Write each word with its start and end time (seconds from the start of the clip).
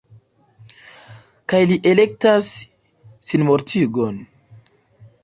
Kaj 1.53 1.59
li 1.71 1.77
elektas 1.91 2.49
sinmortigon. 3.33 4.19